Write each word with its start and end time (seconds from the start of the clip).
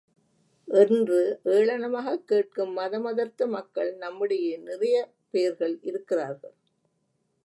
என்று 0.67 1.39
ஏளனமாகக் 1.45 2.25
கேட்கும் 2.25 2.77
மதமதர்த்த 2.77 3.47
மக்கள் 3.47 3.95
நம்மிடையே 3.95 4.57
நிறைய 4.57 4.97
பேர்கள் 5.31 5.79
இருக்கிறார்கள். 5.81 6.55